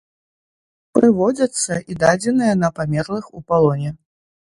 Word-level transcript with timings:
Прыводзяцца 0.99 1.73
і 1.91 1.99
дадзеныя 2.07 2.59
на 2.65 2.75
памерлых 2.81 3.25
у 3.37 3.47
палоне. 3.51 3.99